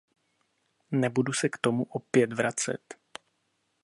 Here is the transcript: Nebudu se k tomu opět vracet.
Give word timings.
Nebudu 0.91 1.33
se 1.33 1.49
k 1.49 1.57
tomu 1.57 1.83
opět 1.83 2.33
vracet. 2.33 2.81